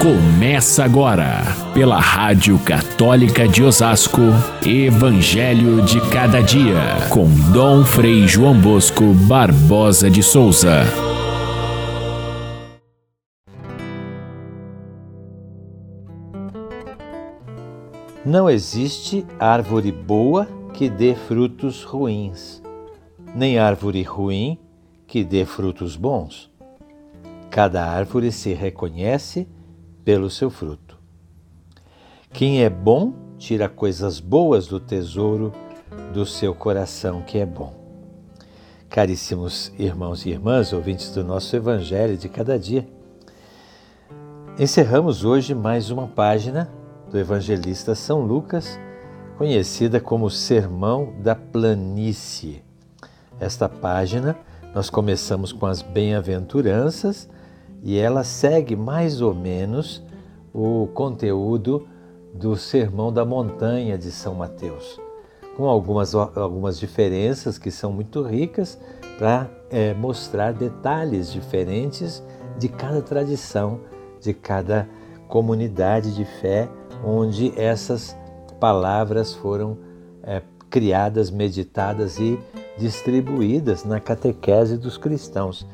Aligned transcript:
Começa 0.00 0.84
agora, 0.84 1.42
pela 1.72 1.98
Rádio 1.98 2.58
Católica 2.58 3.48
de 3.48 3.62
Osasco, 3.62 4.20
Evangelho 4.64 5.82
de 5.82 6.00
Cada 6.10 6.42
Dia, 6.42 7.08
com 7.10 7.26
Dom 7.50 7.82
Frei 7.82 8.28
João 8.28 8.60
Bosco 8.60 9.14
Barbosa 9.26 10.10
de 10.10 10.22
Souza. 10.22 10.82
Não 18.24 18.50
existe 18.50 19.26
árvore 19.40 19.90
boa 19.90 20.46
que 20.74 20.90
dê 20.90 21.14
frutos 21.14 21.82
ruins, 21.82 22.62
nem 23.34 23.58
árvore 23.58 24.02
ruim 24.02 24.58
que 25.06 25.24
dê 25.24 25.46
frutos 25.46 25.96
bons. 25.96 26.50
Cada 27.50 27.86
árvore 27.86 28.30
se 28.30 28.52
reconhece 28.52 29.48
pelo 30.06 30.30
seu 30.30 30.48
fruto. 30.48 30.96
Quem 32.32 32.62
é 32.62 32.70
bom 32.70 33.12
tira 33.36 33.68
coisas 33.68 34.20
boas 34.20 34.68
do 34.68 34.78
tesouro 34.78 35.52
do 36.14 36.24
seu 36.24 36.54
coração 36.54 37.22
que 37.22 37.38
é 37.38 37.44
bom. 37.44 37.74
Caríssimos 38.88 39.72
irmãos 39.76 40.24
e 40.24 40.30
irmãs, 40.30 40.72
ouvintes 40.72 41.10
do 41.10 41.24
nosso 41.24 41.56
Evangelho 41.56 42.16
de 42.16 42.28
cada 42.28 42.56
dia, 42.56 42.86
encerramos 44.56 45.24
hoje 45.24 45.56
mais 45.56 45.90
uma 45.90 46.06
página 46.06 46.70
do 47.10 47.18
evangelista 47.18 47.96
São 47.96 48.20
Lucas, 48.20 48.78
conhecida 49.36 50.00
como 50.00 50.30
Sermão 50.30 51.14
da 51.18 51.34
Planície. 51.34 52.62
Esta 53.40 53.68
página 53.68 54.36
nós 54.72 54.88
começamos 54.88 55.52
com 55.52 55.66
as 55.66 55.82
bem-aventuranças 55.82 57.28
e 57.82 57.98
ela 57.98 58.24
segue 58.24 58.74
mais 58.74 59.20
ou 59.20 59.34
menos 59.34 60.02
o 60.56 60.86
conteúdo 60.94 61.86
do 62.32 62.56
Sermão 62.56 63.12
da 63.12 63.26
Montanha 63.26 63.98
de 63.98 64.10
São 64.10 64.34
Mateus, 64.34 64.98
com 65.54 65.66
algumas, 65.66 66.14
algumas 66.14 66.78
diferenças 66.78 67.58
que 67.58 67.70
são 67.70 67.92
muito 67.92 68.22
ricas 68.22 68.78
para 69.18 69.50
é, 69.70 69.92
mostrar 69.92 70.54
detalhes 70.54 71.30
diferentes 71.30 72.22
de 72.58 72.70
cada 72.70 73.02
tradição, 73.02 73.80
de 74.18 74.32
cada 74.32 74.88
comunidade 75.28 76.14
de 76.14 76.24
fé 76.24 76.70
onde 77.04 77.52
essas 77.60 78.16
palavras 78.58 79.34
foram 79.34 79.76
é, 80.22 80.40
criadas, 80.70 81.30
meditadas 81.30 82.18
e 82.18 82.38
distribuídas 82.78 83.84
na 83.84 84.00
catequese 84.00 84.78
dos 84.78 84.96
cristãos. 84.96 85.66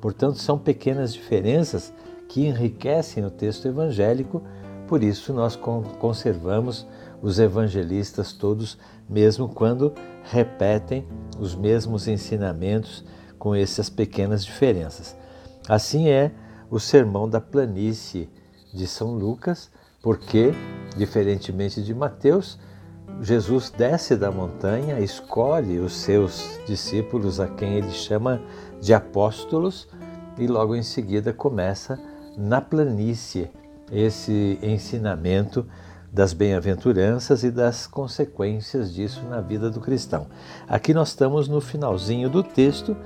Portanto, 0.00 0.38
são 0.38 0.56
pequenas 0.56 1.12
diferenças 1.12 1.92
que 2.28 2.46
enriquecem 2.46 3.24
o 3.24 3.30
texto 3.30 3.66
evangélico, 3.66 4.42
por 4.86 5.02
isso 5.02 5.32
nós 5.32 5.56
conservamos 5.98 6.86
os 7.20 7.38
evangelistas 7.38 8.32
todos, 8.32 8.78
mesmo 9.08 9.48
quando 9.48 9.92
repetem 10.24 11.06
os 11.38 11.54
mesmos 11.54 12.06
ensinamentos 12.06 13.04
com 13.38 13.54
essas 13.54 13.88
pequenas 13.88 14.44
diferenças. 14.44 15.16
Assim 15.68 16.08
é 16.08 16.32
o 16.70 16.78
sermão 16.78 17.28
da 17.28 17.40
planície 17.40 18.28
de 18.72 18.86
São 18.86 19.14
Lucas, 19.14 19.70
porque, 20.02 20.52
diferentemente 20.96 21.82
de 21.82 21.94
Mateus, 21.94 22.58
Jesus 23.20 23.70
desce 23.70 24.16
da 24.16 24.30
montanha, 24.30 25.00
escolhe 25.00 25.78
os 25.78 25.94
seus 25.94 26.60
discípulos, 26.66 27.40
a 27.40 27.48
quem 27.48 27.74
ele 27.74 27.90
chama 27.90 28.40
de 28.80 28.94
apóstolos, 28.94 29.88
e 30.38 30.46
logo 30.46 30.76
em 30.76 30.82
seguida 30.82 31.32
começa 31.32 31.98
na 32.38 32.60
planície 32.60 33.50
esse 33.90 34.58
ensinamento 34.62 35.66
das 36.12 36.32
bem-aventuranças 36.32 37.42
e 37.42 37.50
das 37.50 37.86
consequências 37.86 38.94
disso 38.94 39.24
na 39.28 39.40
vida 39.40 39.68
do 39.68 39.80
cristão. 39.80 40.28
Aqui 40.68 40.94
nós 40.94 41.08
estamos 41.08 41.48
no 41.48 41.60
finalzinho 41.60 42.30
do 42.30 42.42
texto, 42.42 42.96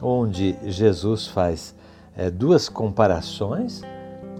onde 0.00 0.56
Jesus 0.64 1.26
faz 1.26 1.74
é, 2.16 2.30
duas 2.30 2.68
comparações 2.68 3.82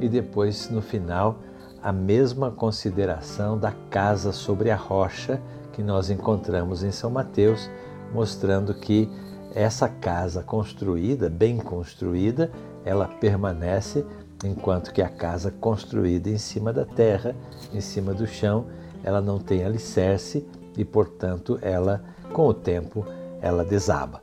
e 0.01 0.09
depois 0.09 0.71
no 0.71 0.81
final 0.81 1.41
a 1.83 1.93
mesma 1.93 2.51
consideração 2.51 3.59
da 3.59 3.73
casa 3.91 4.33
sobre 4.33 4.71
a 4.71 4.77
rocha 4.77 5.41
que 5.73 5.83
nós 5.83 6.09
encontramos 6.09 6.83
em 6.83 6.91
São 6.91 7.11
Mateus, 7.11 7.69
mostrando 8.13 8.73
que 8.73 9.11
essa 9.55 9.89
casa 9.89 10.43
construída, 10.43 11.29
bem 11.29 11.59
construída, 11.59 12.51
ela 12.85 13.07
permanece, 13.07 14.05
enquanto 14.45 14.93
que 14.93 15.03
a 15.03 15.09
casa 15.09 15.51
construída 15.51 16.29
em 16.29 16.39
cima 16.39 16.73
da 16.73 16.85
terra, 16.85 17.35
em 17.73 17.81
cima 17.81 18.13
do 18.13 18.27
chão, 18.27 18.67
ela 19.03 19.21
não 19.21 19.39
tem 19.39 19.65
alicerce 19.65 20.47
e, 20.77 20.85
portanto, 20.85 21.59
ela, 21.63 22.05
com 22.33 22.47
o 22.47 22.55
tempo, 22.55 23.07
ela 23.41 23.65
desaba. 23.65 24.21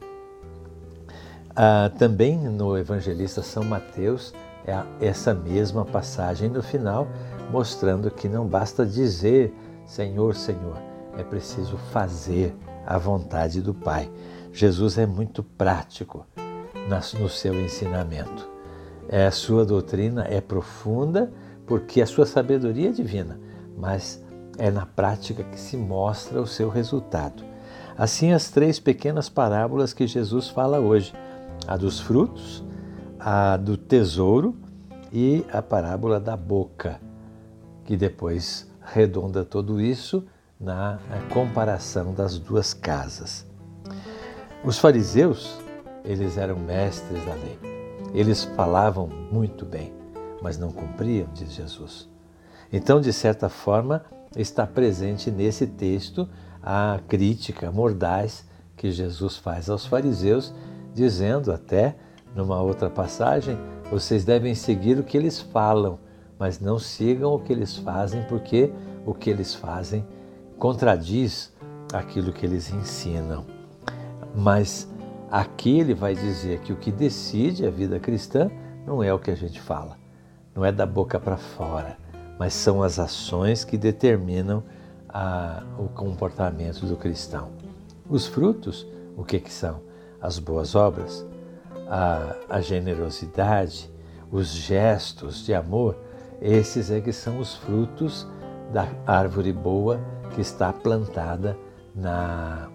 Ah, 1.55 1.91
também 1.97 2.37
no 2.37 2.77
evangelista 2.77 3.41
São 3.41 3.63
Mateus, 3.63 4.33
é 4.65 5.05
essa 5.05 5.33
mesma 5.33 5.83
passagem 5.83 6.49
no 6.49 6.63
final, 6.63 7.07
mostrando 7.51 8.09
que 8.09 8.29
não 8.29 8.47
basta 8.47 8.85
dizer 8.85 9.53
Senhor, 9.85 10.35
Senhor, 10.35 10.77
é 11.17 11.23
preciso 11.23 11.77
fazer 11.91 12.55
a 12.85 12.97
vontade 12.97 13.61
do 13.61 13.73
Pai. 13.73 14.09
Jesus 14.51 14.97
é 14.97 15.05
muito 15.05 15.43
prático 15.43 16.25
no 17.19 17.29
seu 17.29 17.53
ensinamento. 17.59 18.52
É, 19.09 19.25
a 19.25 19.31
sua 19.31 19.65
doutrina 19.65 20.25
é 20.29 20.39
profunda 20.41 21.31
porque 21.65 22.01
a 22.01 22.05
sua 22.05 22.25
sabedoria 22.25 22.89
é 22.89 22.91
divina, 22.91 23.39
mas 23.77 24.23
é 24.57 24.69
na 24.69 24.85
prática 24.85 25.43
que 25.43 25.59
se 25.59 25.77
mostra 25.77 26.41
o 26.41 26.47
seu 26.47 26.69
resultado. 26.69 27.43
Assim, 27.97 28.31
as 28.31 28.49
três 28.49 28.79
pequenas 28.79 29.29
parábolas 29.29 29.93
que 29.93 30.07
Jesus 30.07 30.49
fala 30.49 30.79
hoje: 30.79 31.13
a 31.67 31.77
dos 31.77 31.99
frutos, 31.99 32.63
a 33.19 33.57
do 33.57 33.77
tesouro 33.77 34.55
e 35.11 35.45
a 35.51 35.61
parábola 35.61 36.19
da 36.19 36.35
boca, 36.35 36.99
que 37.85 37.95
depois 37.95 38.67
redonda 38.81 39.45
tudo 39.45 39.79
isso 39.79 40.25
na 40.59 40.99
comparação 41.31 42.13
das 42.13 42.39
duas 42.39 42.73
casas. 42.73 43.45
Os 44.63 44.79
fariseus, 44.79 45.57
eles 46.03 46.37
eram 46.37 46.57
mestres 46.57 47.23
da 47.25 47.33
lei. 47.33 47.72
Eles 48.13 48.43
falavam 48.43 49.07
muito 49.31 49.65
bem, 49.65 49.91
mas 50.41 50.57
não 50.57 50.71
cumpriam, 50.71 51.27
diz 51.33 51.51
Jesus. 51.51 52.07
Então, 52.71 53.01
de 53.01 53.11
certa 53.11 53.49
forma, 53.49 54.03
está 54.35 54.65
presente 54.65 55.31
nesse 55.31 55.67
texto 55.67 56.27
a 56.61 56.99
crítica 57.07 57.71
mordaz 57.71 58.45
que 58.75 58.91
Jesus 58.91 59.37
faz 59.37 59.69
aos 59.69 59.85
fariseus, 59.85 60.53
dizendo 60.93 61.51
até, 61.51 61.95
numa 62.35 62.61
outra 62.61 62.89
passagem, 62.89 63.57
vocês 63.91 64.25
devem 64.25 64.55
seguir 64.55 64.97
o 64.97 65.03
que 65.03 65.17
eles 65.17 65.39
falam, 65.39 65.99
mas 66.39 66.59
não 66.59 66.79
sigam 66.79 67.33
o 67.33 67.39
que 67.39 67.53
eles 67.53 67.77
fazem, 67.77 68.23
porque 68.23 68.71
o 69.05 69.13
que 69.13 69.29
eles 69.29 69.53
fazem 69.53 70.05
contradiz 70.57 71.51
aquilo 71.93 72.31
que 72.31 72.45
eles 72.45 72.71
ensinam. 72.71 73.45
Mas 74.35 74.87
aqui 75.33 75.79
ele 75.79 75.95
vai 75.95 76.13
dizer 76.13 76.59
que 76.59 76.71
o 76.71 76.75
que 76.75 76.91
decide 76.91 77.65
a 77.65 77.71
vida 77.71 77.99
cristã 77.99 78.51
não 78.85 79.01
é 79.01 79.11
o 79.11 79.17
que 79.17 79.31
a 79.31 79.35
gente 79.35 79.59
fala, 79.59 79.97
não 80.53 80.63
é 80.63 80.71
da 80.71 80.85
boca 80.85 81.19
para 81.19 81.37
fora, 81.37 81.97
mas 82.37 82.53
são 82.53 82.83
as 82.83 82.99
ações 82.99 83.63
que 83.63 83.75
determinam 83.75 84.63
a, 85.09 85.63
o 85.79 85.87
comportamento 85.87 86.85
do 86.85 86.95
cristão. 86.95 87.49
Os 88.07 88.27
frutos, 88.27 88.85
o 89.17 89.23
que, 89.23 89.39
que 89.39 89.51
são? 89.51 89.81
As 90.21 90.37
boas 90.37 90.75
obras, 90.75 91.25
a, 91.89 92.35
a 92.47 92.61
generosidade, 92.61 93.89
os 94.31 94.49
gestos 94.49 95.43
de 95.43 95.55
amor, 95.55 95.97
esses 96.39 96.91
é 96.91 97.01
que 97.01 97.11
são 97.11 97.39
os 97.39 97.55
frutos 97.55 98.27
da 98.71 98.87
árvore 99.07 99.51
boa 99.51 99.99
que 100.35 100.41
está 100.41 100.71
plantada 100.71 101.57
na 101.95 102.69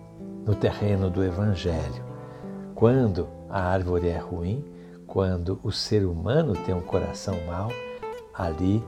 no 0.45 0.55
terreno 0.55 1.11
do 1.11 1.23
Evangelho. 1.23 2.08
Quando 2.79 3.27
a 3.51 3.61
árvore 3.61 4.07
é 4.07 4.19
ruim, 4.19 4.65
quando 5.05 5.59
o 5.65 5.73
ser 5.73 6.07
humano 6.07 6.53
tem 6.65 6.73
um 6.73 6.81
coração 6.81 7.35
mau, 7.45 7.73
ali 8.33 8.85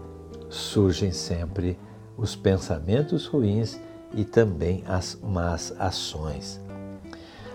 surgem 0.48 1.10
sempre 1.10 1.76
os 2.16 2.36
pensamentos 2.36 3.26
ruins 3.26 3.80
e 4.14 4.24
também 4.24 4.84
as 4.86 5.18
más 5.20 5.74
ações. 5.76 6.60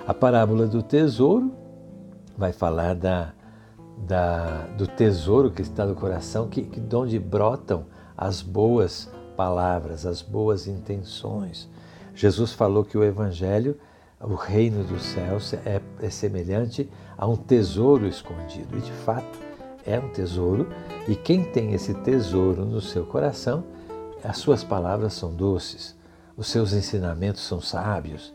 A 0.06 0.14
parábola 0.14 0.68
do 0.68 0.84
tesouro 0.84 1.54
vai 2.38 2.52
falar 2.52 2.96
da, 2.96 3.32
da, 3.98 4.66
do 4.78 4.88
tesouro 4.88 5.50
que 5.50 5.62
está 5.62 5.86
no 5.86 5.96
coração, 5.96 6.50
que, 6.50 6.64
que 6.64 6.82
de 6.82 6.96
onde 6.98 7.18
brotam 7.18 7.86
as 8.18 8.42
boas 8.42 9.10
palavras, 9.38 10.06
as 10.06 10.22
boas 10.22 10.68
intenções. 10.68 11.70
Jesus 12.14 12.52
falou 12.52 12.84
que 12.84 12.98
o 12.98 13.06
Evangelho 13.06 13.80
o 14.20 14.36
reino 14.36 14.84
dos 14.84 15.04
céus 15.04 15.54
é, 15.54 15.82
é 16.02 16.10
semelhante 16.10 16.90
a 17.18 17.28
um 17.28 17.36
tesouro 17.36 18.08
escondido. 18.08 18.78
E 18.78 18.82
de 18.82 18.92
fato 18.92 19.40
é 19.86 20.00
um 20.00 20.10
tesouro 20.10 20.68
e 21.08 21.16
quem 21.16 21.44
tem 21.44 21.74
esse 21.74 21.94
tesouro 21.94 22.66
no 22.66 22.82
seu 22.82 23.06
coração, 23.06 23.64
as 24.24 24.38
suas 24.38 24.64
palavras 24.64 25.14
são 25.14 25.34
doces, 25.34 25.96
os 26.36 26.48
seus 26.48 26.74
ensinamentos 26.74 27.44
são 27.44 27.62
sábios, 27.62 28.34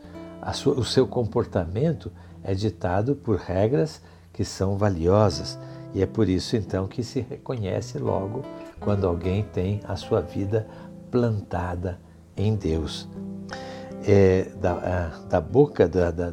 sua, 0.55 0.75
o 0.75 0.85
seu 0.85 1.07
comportamento 1.07 2.11
é 2.43 2.55
ditado 2.55 3.17
por 3.17 3.37
regras 3.37 4.01
que 4.33 4.45
são 4.45 4.77
valiosas 4.77 5.59
e 5.93 6.03
é 6.03 6.07
por 6.07 6.29
isso 6.29 6.57
então 6.57 6.87
que 6.87 7.03
se 7.03 7.21
reconhece 7.21 7.99
logo 7.99 8.43
quando 8.79 9.07
alguém 9.07 9.43
tem 9.43 9.81
a 9.85 9.97
sua 9.97 10.21
vida 10.21 10.67
plantada 11.11 12.01
em 12.37 12.55
Deus. 12.55 13.09
É, 14.13 14.51
da, 14.61 14.73
a, 14.73 15.29
da 15.29 15.41
boca 15.41 15.87
da, 15.87 16.11
da, 16.11 16.33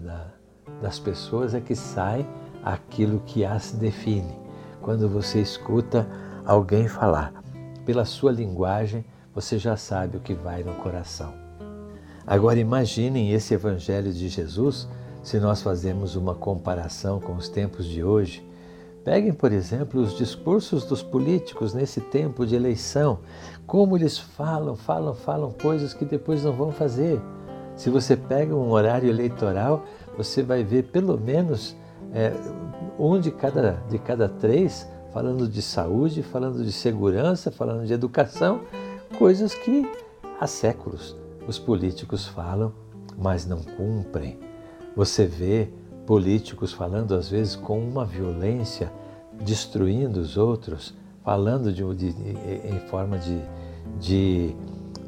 das 0.82 0.98
pessoas 0.98 1.54
é 1.54 1.62
que 1.62 1.76
sai 1.76 2.28
aquilo 2.64 3.22
que 3.24 3.46
as 3.46 3.72
define. 3.72 4.36
Quando 4.82 5.08
você 5.08 5.40
escuta 5.40 6.08
alguém 6.44 6.88
falar, 6.88 7.32
pela 7.86 8.04
sua 8.04 8.32
linguagem, 8.32 9.06
você 9.32 9.60
já 9.60 9.78
sabe 9.78 10.18
o 10.18 10.20
que 10.20 10.34
vai 10.34 10.64
no 10.64 10.74
coração. 10.74 11.32
Agora 12.26 12.60
imaginem 12.60 13.32
esse 13.32 13.54
evangelho 13.54 14.12
de 14.12 14.28
Jesus 14.28 14.88
se 15.22 15.40
nós 15.40 15.62
fazemos 15.62 16.16
uma 16.16 16.34
comparação 16.34 17.20
com 17.20 17.36
os 17.36 17.48
tempos 17.48 17.86
de 17.86 18.04
hoje. 18.04 18.44
Peguem, 19.04 19.34
por 19.34 19.52
exemplo, 19.52 20.02
os 20.02 20.18
discursos 20.18 20.84
dos 20.84 21.04
políticos 21.04 21.76
nesse 21.76 22.02
tempo 22.02 22.44
de 22.44 22.56
eleição, 22.56 23.20
como 23.68 23.96
eles 23.96 24.18
falam, 24.18 24.76
falam, 24.76 25.14
falam 25.14 25.52
coisas 25.52 25.94
que 25.94 26.06
depois 26.06 26.44
não 26.44 26.54
vão 26.54 26.72
fazer. 26.72 27.22
Se 27.78 27.90
você 27.90 28.18
pega 28.18 28.54
um 28.54 28.72
horário 28.72 29.10
eleitoral, 29.10 29.86
você 30.18 30.44
vai 30.44 30.64
ver 30.64 30.86
pelo 30.86 31.18
menos 31.18 31.78
é, 32.14 32.34
um 33.00 33.20
de 33.20 33.32
cada, 33.32 33.84
de 33.90 34.00
cada 34.00 34.28
três 34.28 34.88
falando 35.14 35.48
de 35.48 35.62
saúde, 35.62 36.22
falando 36.22 36.64
de 36.64 36.72
segurança, 36.72 37.50
falando 37.50 37.86
de 37.86 37.94
educação, 37.94 38.62
coisas 39.18 39.54
que 39.54 39.90
há 40.40 40.46
séculos 40.46 41.16
os 41.48 41.58
políticos 41.58 42.28
falam, 42.28 42.74
mas 43.18 43.46
não 43.46 43.62
cumprem. 43.64 44.38
Você 44.96 45.26
vê 45.26 45.70
políticos 46.06 46.74
falando 46.74 47.16
às 47.16 47.30
vezes 47.30 47.56
com 47.56 47.80
uma 47.80 48.06
violência, 48.06 48.92
destruindo 49.42 50.20
os 50.20 50.36
outros, 50.36 50.94
falando 51.24 51.72
de, 51.72 51.84
de, 51.96 52.08
em 52.08 52.80
forma 52.88 53.18
de, 53.18 53.40
de, 54.00 54.56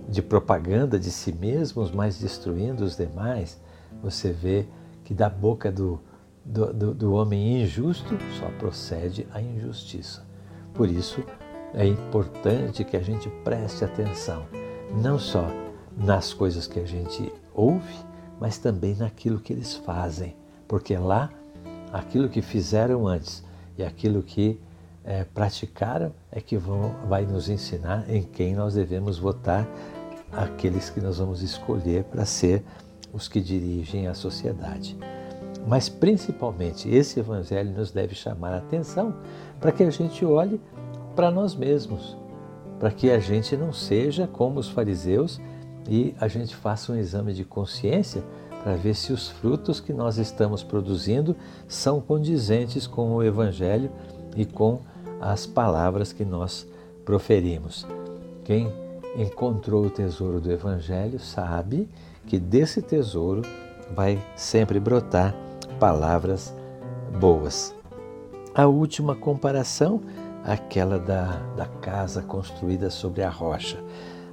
de 0.10 0.22
propaganda 0.22 1.00
de 1.00 1.12
si 1.12 1.32
mesmos, 1.32 1.92
mas 1.92 2.20
destruindo 2.20 2.84
os 2.84 2.98
demais. 2.98 3.60
Você 4.02 4.32
vê 4.32 4.66
que 5.04 5.14
da 5.14 5.30
boca 5.30 5.72
do, 5.72 6.00
do, 6.44 6.74
do, 6.74 6.94
do 6.94 7.14
homem 7.14 7.62
injusto 7.62 8.18
só 8.40 8.48
procede 8.58 9.28
a 9.32 9.42
injustiça. 9.42 10.26
Por 10.74 10.90
isso 10.90 11.24
é 11.74 11.86
importante 11.86 12.84
que 12.84 12.98
a 12.98 13.02
gente 13.02 13.30
preste 13.44 13.86
atenção, 13.86 14.46
não 15.02 15.20
só 15.20 15.46
nas 15.96 16.34
coisas 16.34 16.66
que 16.66 16.80
a 16.80 16.86
gente 16.86 17.32
ouve, 17.54 17.94
mas 18.40 18.58
também 18.58 18.96
naquilo 18.96 19.40
que 19.40 19.54
eles 19.54 19.76
fazem, 19.76 20.36
porque 20.68 20.98
lá 20.98 21.30
aquilo 21.92 22.30
que 22.30 22.42
fizeram 22.42 23.08
antes 23.08 23.44
e 23.78 23.84
aquilo 23.84 24.24
que 24.24 24.60
é, 25.04 25.24
praticaram 25.24 26.14
é 26.32 26.40
que 26.40 26.58
vão, 26.58 26.96
vai 27.08 27.26
nos 27.26 27.50
ensinar 27.50 28.10
em 28.10 28.24
quem 28.24 28.56
nós 28.56 28.76
devemos 28.76 29.18
votar, 29.18 29.68
aqueles 30.32 30.90
que 30.90 31.02
nós 31.02 31.18
vamos 31.18 31.42
escolher 31.42 32.04
para 32.04 32.26
ser 32.26 32.64
os 33.14 33.28
que 33.28 33.42
dirigem 33.42 34.08
a 34.08 34.14
sociedade. 34.14 34.98
Mas 35.68 35.90
principalmente 35.90 36.90
esse 36.90 37.20
evangelho 37.20 37.72
nos 37.72 37.92
deve 37.92 38.16
chamar 38.16 38.54
a 38.54 38.58
atenção 38.58 39.16
para 39.60 39.72
que 39.72 39.84
a 39.84 39.90
gente 39.90 40.24
olhe 40.26 40.60
para 41.16 41.30
nós 41.30 41.56
mesmos, 41.56 42.18
para 42.80 42.92
que 42.92 43.12
a 43.12 43.20
gente 43.20 43.58
não 43.58 43.74
seja 43.74 44.26
como 44.28 44.60
os 44.60 44.70
fariseus 44.70 45.40
e 45.88 46.16
a 46.20 46.28
gente 46.28 46.56
faça 46.56 46.92
um 46.92 46.96
exame 46.96 47.34
de 47.34 47.44
consciência 47.44 48.24
para 48.64 48.76
ver 48.76 48.96
se 48.96 49.12
os 49.14 49.30
frutos 49.30 49.80
que 49.80 49.94
nós 49.94 50.18
estamos 50.18 50.64
produzindo 50.64 51.36
são 51.68 52.02
condizentes 52.02 52.86
com 52.86 53.14
o 53.16 53.24
evangelho 53.24 53.90
e 54.36 54.46
com 54.46 54.82
as 55.20 55.46
palavras 55.46 56.14
que 56.14 56.24
nós 56.24 56.68
proferimos. 57.04 57.86
Quem 58.44 58.72
encontrou 59.16 59.86
o 59.86 59.90
tesouro 59.90 60.40
do 60.40 60.52
evangelho 60.52 61.20
sabe 61.20 61.90
que 62.28 62.40
desse 62.40 62.82
tesouro 62.82 63.42
vai 63.96 64.20
sempre 64.36 64.80
brotar 64.80 65.36
palavras 65.80 66.54
boas. 67.20 67.76
A 68.54 68.66
última 68.68 69.16
comparação, 69.16 70.02
aquela 70.44 71.00
da, 71.00 71.38
da 71.56 71.66
casa 71.66 72.22
construída 72.22 72.90
sobre 72.90 73.24
a 73.24 73.30
rocha. 73.30 73.78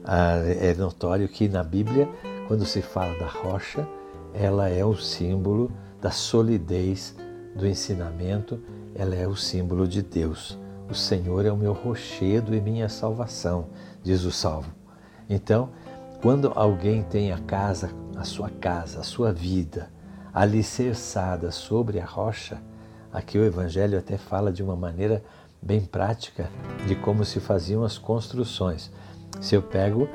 Ah, 0.05 0.37
é 0.38 0.75
notório 0.75 1.28
que 1.28 1.49
na 1.49 1.62
Bíblia, 1.62 2.08
quando 2.46 2.64
se 2.64 2.82
fala 2.82 3.19
da 3.19 3.26
rocha, 3.26 3.87
ela 4.32 4.69
é 4.69 4.84
o 4.84 4.96
símbolo 4.96 5.70
da 6.00 6.11
solidez 6.11 7.14
do 7.55 7.67
ensinamento, 7.67 8.61
ela 8.94 9.14
é 9.14 9.26
o 9.26 9.34
símbolo 9.34 9.88
de 9.88 10.02
Deus. 10.02 10.58
O 10.88 10.94
Senhor 10.94 11.44
é 11.44 11.50
o 11.50 11.56
meu 11.56 11.72
rochedo 11.72 12.54
e 12.54 12.60
minha 12.60 12.88
salvação, 12.88 13.66
diz 14.02 14.24
o 14.24 14.30
salvo. 14.30 14.70
Então, 15.28 15.70
quando 16.22 16.52
alguém 16.54 17.02
tem 17.02 17.32
a 17.32 17.38
casa, 17.38 17.90
a 18.16 18.22
sua 18.22 18.48
casa, 18.48 19.00
a 19.00 19.02
sua 19.02 19.32
vida 19.32 19.90
alicerçada 20.32 21.50
sobre 21.50 21.98
a 21.98 22.04
rocha, 22.04 22.62
aqui 23.12 23.38
o 23.38 23.44
Evangelho 23.44 23.98
até 23.98 24.16
fala 24.16 24.52
de 24.52 24.62
uma 24.62 24.76
maneira 24.76 25.24
bem 25.60 25.80
prática 25.80 26.48
de 26.86 26.94
como 26.94 27.24
se 27.24 27.40
faziam 27.40 27.82
as 27.82 27.98
construções. 27.98 28.90
Se 29.40 29.54
eu 29.54 29.62
pego 29.62 30.08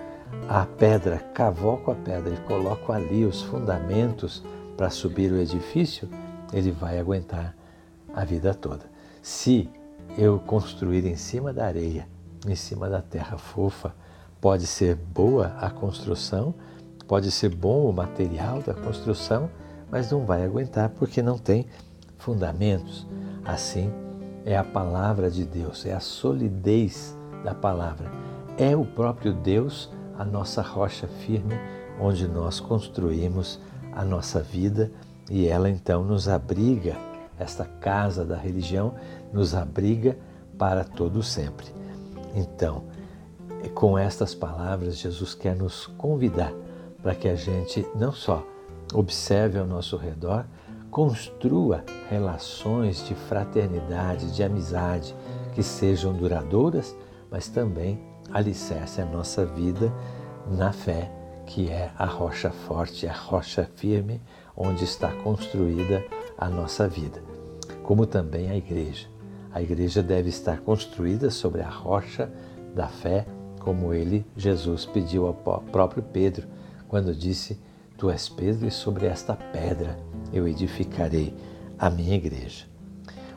a 0.47 0.65
pedra, 0.65 1.17
cavoco 1.33 1.91
a 1.91 1.95
pedra 1.95 2.33
e 2.33 2.47
coloco 2.47 2.91
ali 2.93 3.25
os 3.25 3.41
fundamentos 3.41 4.43
para 4.77 4.89
subir 4.89 5.31
o 5.31 5.39
edifício, 5.39 6.07
ele 6.53 6.71
vai 6.71 6.97
aguentar 6.97 7.55
a 8.13 8.23
vida 8.23 8.53
toda. 8.53 8.85
Se 9.21 9.69
eu 10.17 10.39
construir 10.39 11.05
em 11.05 11.15
cima 11.15 11.53
da 11.53 11.65
areia, 11.65 12.07
em 12.47 12.55
cima 12.55 12.89
da 12.89 13.01
terra 13.01 13.37
fofa, 13.37 13.93
Pode 14.41 14.65
ser 14.65 14.95
boa 14.95 15.55
a 15.61 15.69
construção, 15.69 16.55
pode 17.07 17.29
ser 17.29 17.49
bom 17.49 17.87
o 17.87 17.93
material 17.93 18.59
da 18.59 18.73
construção, 18.73 19.51
mas 19.91 20.09
não 20.09 20.25
vai 20.25 20.43
aguentar 20.43 20.89
porque 20.89 21.21
não 21.21 21.37
tem 21.37 21.67
fundamentos. 22.17 23.05
Assim 23.45 23.93
é 24.43 24.57
a 24.57 24.63
palavra 24.63 25.29
de 25.29 25.45
Deus, 25.45 25.85
é 25.85 25.93
a 25.93 25.99
solidez 25.99 27.15
da 27.43 27.53
palavra. 27.53 28.11
É 28.57 28.75
o 28.75 28.83
próprio 28.83 29.31
Deus 29.31 29.91
a 30.17 30.25
nossa 30.25 30.63
rocha 30.63 31.07
firme 31.07 31.53
onde 31.99 32.27
nós 32.27 32.59
construímos 32.59 33.59
a 33.93 34.03
nossa 34.03 34.41
vida 34.41 34.91
e 35.29 35.47
ela 35.47 35.69
então 35.69 36.03
nos 36.03 36.27
abriga, 36.27 36.97
esta 37.41 37.65
casa 37.65 38.23
da 38.23 38.35
religião 38.35 38.95
nos 39.33 39.55
abriga 39.55 40.17
para 40.57 40.83
todo 40.83 41.23
sempre. 41.23 41.67
Então, 42.35 42.83
com 43.73 43.97
estas 43.97 44.33
palavras, 44.33 44.97
Jesus 44.97 45.33
quer 45.33 45.55
nos 45.55 45.87
convidar 45.87 46.53
para 47.01 47.15
que 47.15 47.27
a 47.27 47.35
gente 47.35 47.85
não 47.95 48.11
só 48.11 48.45
observe 48.93 49.57
ao 49.57 49.65
nosso 49.65 49.97
redor, 49.97 50.45
construa 50.89 51.83
relações 52.09 53.05
de 53.07 53.15
fraternidade, 53.15 54.35
de 54.35 54.43
amizade 54.43 55.15
que 55.53 55.63
sejam 55.63 56.13
duradouras, 56.13 56.95
mas 57.29 57.47
também 57.47 57.99
alicerce 58.31 59.01
a 59.01 59.05
nossa 59.05 59.45
vida 59.45 59.91
na 60.47 60.71
fé, 60.71 61.11
que 61.45 61.69
é 61.69 61.91
a 61.97 62.05
rocha 62.05 62.51
forte, 62.51 63.07
a 63.07 63.13
rocha 63.13 63.69
firme 63.75 64.21
onde 64.55 64.83
está 64.83 65.11
construída 65.23 66.03
a 66.37 66.49
nossa 66.49 66.87
vida. 66.87 67.30
Como 67.91 68.05
também 68.05 68.49
a 68.49 68.55
igreja. 68.55 69.05
A 69.51 69.61
igreja 69.61 70.01
deve 70.01 70.29
estar 70.29 70.61
construída 70.61 71.29
sobre 71.29 71.59
a 71.61 71.67
rocha 71.67 72.31
da 72.73 72.87
fé 72.87 73.27
como 73.59 73.93
ele, 73.93 74.25
Jesus, 74.33 74.85
pediu 74.85 75.27
ao 75.27 75.33
próprio 75.33 76.01
Pedro 76.01 76.47
quando 76.87 77.13
disse: 77.13 77.59
Tu 77.97 78.09
és 78.09 78.29
Pedro, 78.29 78.65
e 78.65 78.71
sobre 78.71 79.07
esta 79.07 79.35
pedra 79.35 79.99
eu 80.31 80.47
edificarei 80.47 81.35
a 81.77 81.89
minha 81.89 82.15
igreja. 82.15 82.65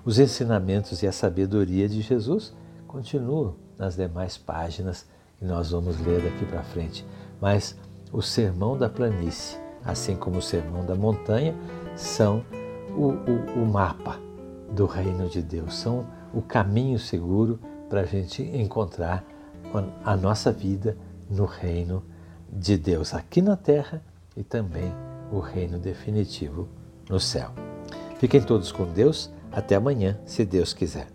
Os 0.04 0.20
ensinamentos 0.20 1.02
e 1.02 1.08
a 1.08 1.12
sabedoria 1.12 1.88
de 1.88 2.00
Jesus 2.00 2.54
continuam 2.87 3.56
nas 3.76 3.96
demais 3.96 4.38
páginas 4.38 5.04
que 5.37 5.44
nós 5.44 5.73
vamos 5.73 5.99
ler 5.99 6.23
daqui 6.23 6.46
para 6.46 6.62
frente, 6.62 7.04
mas 7.40 7.76
o 8.12 8.23
sermão 8.23 8.78
da 8.78 8.88
planície, 8.88 9.58
assim 9.84 10.14
como 10.14 10.38
o 10.38 10.42
sermão 10.42 10.87
da 10.87 10.94
montanha, 10.94 11.56
são 11.96 12.44
o, 12.96 13.08
o, 13.08 13.62
o 13.64 13.66
mapa 13.66 14.23
do 14.75 14.87
reino 14.87 15.28
de 15.28 15.40
Deus, 15.40 15.76
são 15.76 16.07
o 16.33 16.43
caminho 16.43 16.99
seguro 16.99 17.59
para 17.88 18.00
a 18.00 18.04
gente 18.04 18.43
encontrar 18.43 19.25
a 20.04 20.16
nossa 20.16 20.52
vida 20.52 20.97
no 21.31 21.45
reino 21.45 22.02
de 22.52 22.76
Deus 22.76 23.14
aqui 23.14 23.40
na 23.40 23.57
terra 23.57 24.02
e 24.37 24.43
também 24.43 24.93
o 25.33 25.38
reino 25.38 25.78
definitivo 25.78 26.69
no 27.09 27.19
céu. 27.19 27.50
Fiquem 28.19 28.40
todos 28.40 28.71
com 28.71 28.85
Deus. 28.85 29.31
Até 29.50 29.76
amanhã, 29.76 30.19
se 30.25 30.45
Deus 30.45 30.73
quiser. 30.73 31.13